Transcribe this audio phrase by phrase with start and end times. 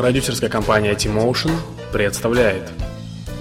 [0.00, 1.52] Продюсерская компания T-Motion
[1.92, 2.72] представляет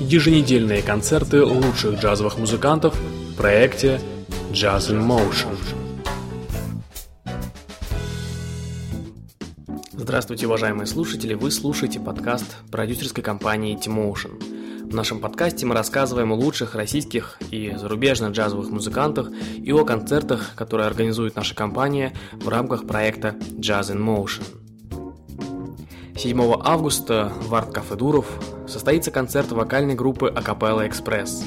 [0.02, 4.02] еженедельные концерты лучших джазовых музыкантов в проекте
[4.52, 5.58] Jazz in Motion.
[9.94, 11.34] Здравствуйте, уважаемые слушатели!
[11.34, 14.90] Вы слушаете подкаст продюсерской компании T-Motion.
[14.92, 20.56] В нашем подкасте мы рассказываем о лучших российских и зарубежных джазовых музыкантах и о концертах,
[20.56, 24.59] которые организует наша компания в рамках проекта Jazz in Motion.
[26.20, 28.26] 7 августа в арт-кафе Дуров
[28.68, 31.44] состоится концерт вокальной группы Акапелла Экспресс.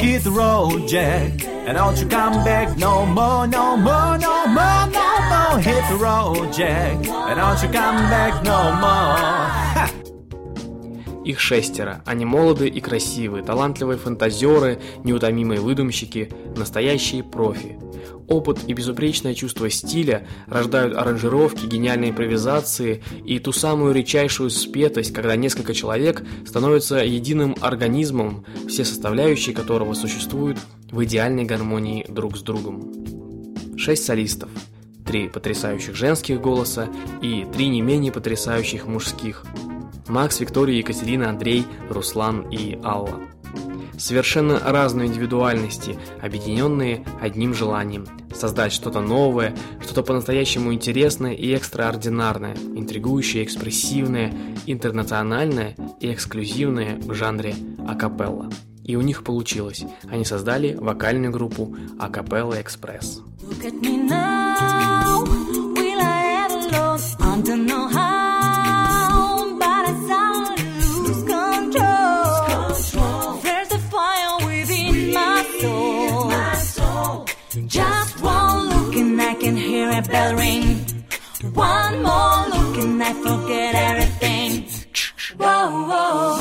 [0.00, 1.44] Hit the road, Jack.
[1.66, 5.58] And don't you come back no more, no more, no more, no more.
[5.60, 7.04] Hit the road, Jack.
[7.04, 9.99] And don't you come back no more.
[11.24, 12.02] Их шестеро.
[12.06, 17.78] Они молоды и красивые, талантливые фантазеры, неутомимые выдумщики, настоящие профи.
[18.26, 25.36] Опыт и безупречное чувство стиля рождают аранжировки, гениальные импровизации и ту самую редчайшую спетость, когда
[25.36, 30.58] несколько человек становятся единым организмом, все составляющие которого существуют
[30.90, 32.92] в идеальной гармонии друг с другом.
[33.76, 34.48] Шесть солистов,
[35.04, 36.88] три потрясающих женских голоса
[37.20, 39.44] и три не менее потрясающих мужских.
[40.10, 43.20] Макс, Виктория, Екатерина, Андрей, Руслан и Алла
[44.00, 53.44] совершенно разные индивидуальности, объединенные одним желанием– создать что-то новое, что-то по-настоящему интересное и экстраординарное, интригующее,
[53.44, 54.32] экспрессивное,
[54.66, 57.54] интернациональное и эксклюзивное в жанре
[57.86, 58.50] акапелла.
[58.84, 59.84] И у них получилось.
[60.10, 63.22] Они создали вокальную группу Акапелла Экспресс.
[79.90, 80.86] A bell ring.
[81.52, 84.68] One more look and I forget everything.
[85.36, 86.39] Whoa, whoa,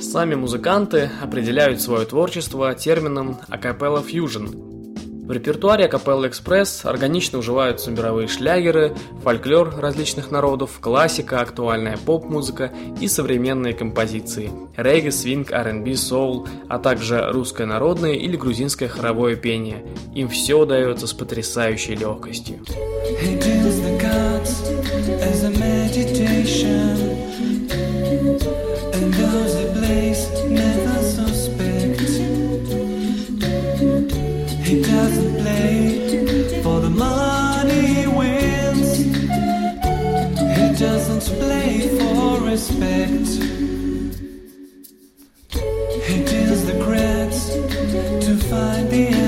[0.00, 4.48] Сами музыканты определяют свое творчество термином «акапелла фьюжн».
[5.22, 13.06] В репертуаре «Акапелла Экспресс» органично уживаются мировые шлягеры, фольклор различных народов, классика, актуальная поп-музыка и
[13.06, 19.86] современные композиции– регги, свинг, R&B, соул, а также русское народное или грузинское хоровое пение.
[20.12, 22.64] Им все удается с потрясающей легкостью.
[48.52, 49.21] Find the answer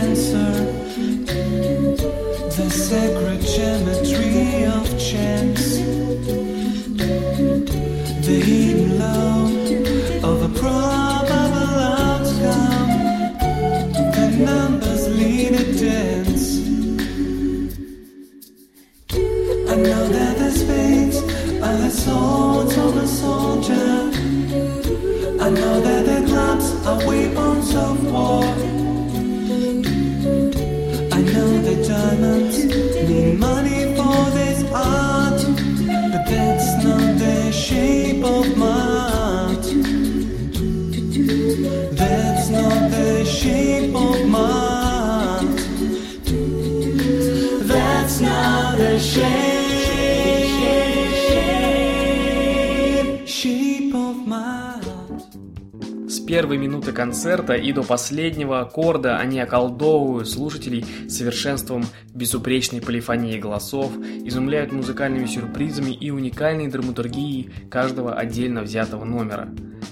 [56.27, 61.85] первой минуты концерта и до последнего аккорда они околдовывают слушателей совершенством
[62.15, 63.93] безупречной полифонии голосов,
[64.25, 69.49] изумляют музыкальными сюрпризами и уникальной драматургией каждого отдельно взятого номера.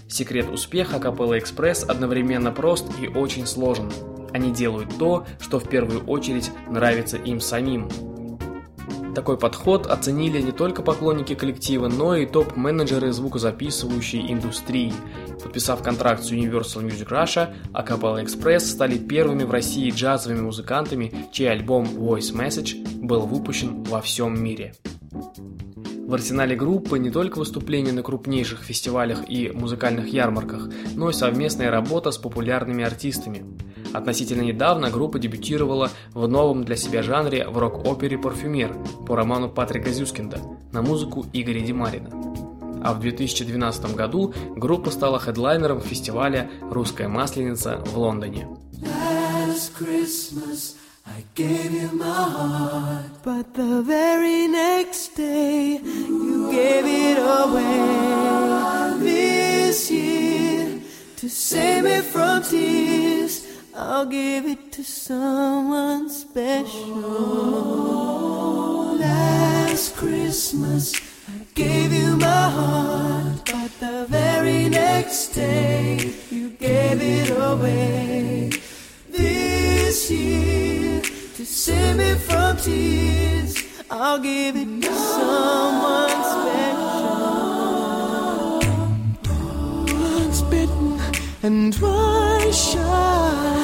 [0.09, 3.91] Секрет успеха Капелла Экспресс одновременно прост и очень сложен.
[4.33, 7.89] Они делают то, что в первую очередь нравится им самим.
[9.15, 14.93] Такой подход оценили не только поклонники коллектива, но и топ-менеджеры звукозаписывающей индустрии.
[15.43, 21.51] Подписав контракт с Universal Music Russia, Acapella Express стали первыми в России джазовыми музыкантами, чей
[21.51, 24.75] альбом Voice Message был выпущен во всем мире.
[26.07, 31.71] В арсенале группы не только выступления на крупнейших фестивалях и музыкальных ярмарках, но и совместная
[31.71, 33.45] работа с популярными артистами.
[33.93, 39.91] Относительно недавно группа дебютировала в новом для себя жанре в рок-опере «Парфюмер» по роману Патрика
[39.91, 40.41] Зюскинда
[40.73, 42.11] на музыку Игоря Демарина.
[42.85, 48.49] А в 2012 году группа стала хедлайнером фестиваля «Русская масленица» в Лондоне.
[48.81, 50.75] Last Christmas.
[51.05, 58.23] I gave you my heart, but the very next day you gave it away.
[59.01, 60.81] This year,
[61.17, 63.12] to save me from tears,
[63.85, 66.93] I'll give it to someone special.
[68.97, 70.95] Last Christmas,
[71.29, 78.51] I gave you my heart, but the very next day you gave it away.
[79.11, 83.57] This year, to save me from tears.
[83.91, 87.03] I'll give it to someone special.
[90.19, 91.01] Once bitten
[91.43, 93.12] and twice shy.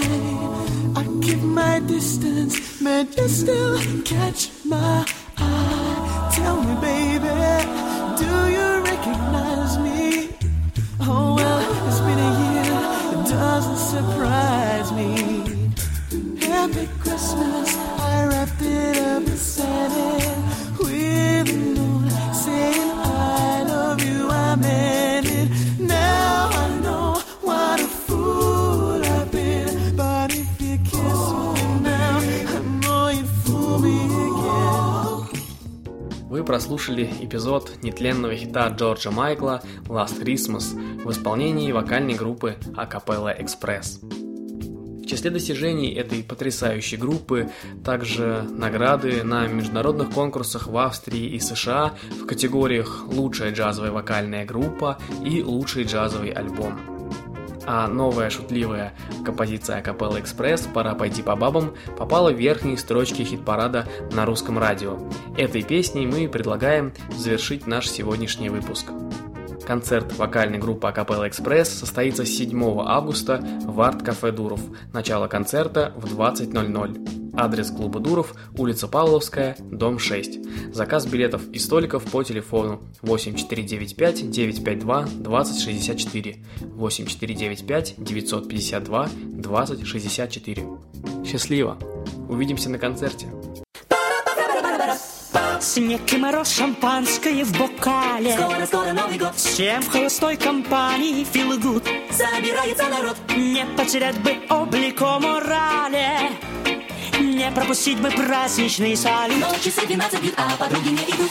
[0.00, 5.04] I keep my distance, but you still catch my
[36.48, 40.74] прослушали эпизод нетленного хита Джорджа Майкла «Last Christmas»
[41.04, 44.00] в исполнении вокальной группы Acapella Express.
[45.02, 47.50] В числе достижений этой потрясающей группы
[47.84, 54.96] также награды на международных конкурсах в Австрии и США в категориях «Лучшая джазовая вокальная группа»
[55.22, 56.97] и «Лучший джазовый альбом».
[57.70, 58.94] А новая шутливая
[59.26, 64.98] композиция Акапелла Экспресс «Пора пойти по бабам» попала в верхние строчки хит-парада на русском радио.
[65.36, 68.86] Этой песней мы предлагаем завершить наш сегодняшний выпуск.
[69.66, 74.62] Концерт вокальной группы Акапелла Экспресс состоится 7 августа в арт-кафе Дуров.
[74.94, 77.17] Начало концерта в 20.00.
[77.38, 80.74] Адрес клуба Дуров, улица Павловская, дом 6.
[80.74, 90.66] Заказ билетов и столиков по телефону 8495 952 2064 8495 952 2064.
[91.24, 91.78] Счастливо!
[92.28, 93.28] Увидимся на концерте!
[95.60, 101.60] Снег и мороз, шампанское в бокале Скоро, скоро Новый год Всем в холостой компании feel
[101.60, 106.77] good Собирается народ Не потерять бы облик о морали
[107.38, 111.30] Не пропустить бы праздничный салют Но часы 12 бьют, а подруги не идут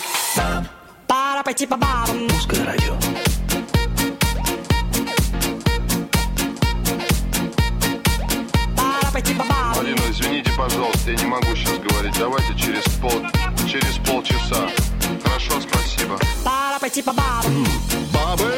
[1.06, 2.96] Пора пойти по бабам Русское радио.
[8.78, 12.18] Пора пойти по бабам Алина, извините, пожалуйста, я не могу сейчас говорить.
[12.18, 13.12] Давайте через пол,
[13.68, 14.70] через полчаса.
[15.26, 16.18] Хорошо, спасибо.
[16.46, 17.68] Пора пойти по бабам
[18.14, 18.58] Бабы,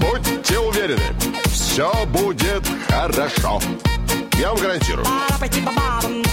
[0.00, 1.14] будьте уверены,
[1.44, 3.60] все будет хорошо.
[4.36, 5.04] Я вам гарантирую.
[5.04, 6.24] Пора пойти по бабам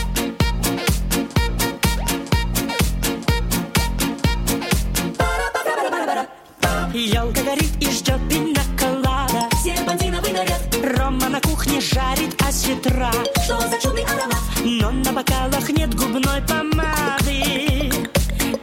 [6.98, 9.50] Елка горит и ждет пина колада.
[9.62, 10.62] Серпантиновый наряд
[10.98, 13.12] Рома на кухне жарит осетра
[13.44, 14.40] Что за чудный аромат?
[14.64, 17.92] Но на бокалах нет губной помады.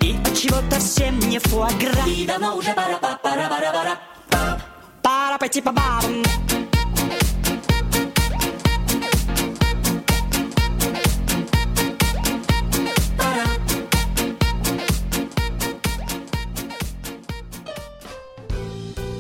[0.01, 2.07] И от чего-то всем не фуагра.
[2.07, 4.61] И давно уже пора, па- пора, пора, пора.
[5.03, 6.23] Пора пойти по бабам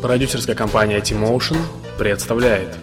[0.03, 1.59] Продюсерская компания T-Motion
[1.97, 2.77] представляет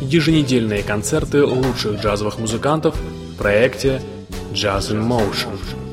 [0.00, 4.00] еженедельные концерты лучших джазовых музыкантов в проекте
[4.54, 5.85] Jazz in Motion.